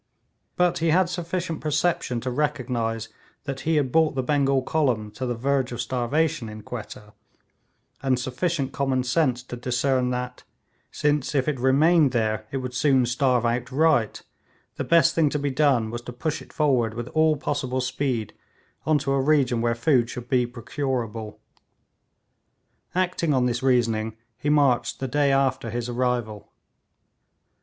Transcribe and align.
But 0.55 0.79
he 0.79 0.87
had 0.89 1.09
sufficient 1.09 1.61
perception 1.61 2.21
to 2.21 2.31
recognise 2.31 3.09
that 3.43 3.59
he 3.69 3.75
had 3.75 3.91
brought 3.91 4.15
the 4.15 4.23
Bengal 4.23 4.63
column 4.63 5.11
to 5.11 5.27
the 5.27 5.35
verge 5.35 5.71
of 5.71 5.79
starvation 5.79 6.49
in 6.49 6.63
Quetta, 6.63 7.13
and 8.01 8.17
sufficient 8.19 8.71
common 8.71 9.03
sense 9.03 9.43
to 9.43 9.55
discern 9.55 10.09
that, 10.09 10.43
since 10.89 11.35
if 11.35 11.47
it 11.47 11.59
remained 11.59 12.13
there 12.13 12.47
it 12.49 12.57
would 12.57 12.73
soon 12.73 13.05
starve 13.05 13.45
outright, 13.45 14.23
the 14.75 14.83
best 14.83 15.13
thing 15.13 15.29
to 15.29 15.37
be 15.37 15.51
done 15.51 15.91
was 15.91 16.01
to 16.01 16.13
push 16.13 16.41
it 16.41 16.51
forward 16.51 16.95
with 16.95 17.07
all 17.09 17.35
possible 17.37 17.79
speed 17.79 18.33
into 18.87 19.11
a 19.11 19.21
region 19.21 19.61
where 19.61 19.75
food 19.75 20.09
should 20.09 20.27
be 20.27 20.47
procurable. 20.47 21.39
Acting 22.95 23.35
on 23.35 23.45
this 23.45 23.61
reasoning, 23.61 24.17
he 24.35 24.49
marched 24.49 24.99
the 24.99 25.07
day 25.07 25.31
after 25.31 25.69
his 25.69 25.87
arrival. 25.87 26.51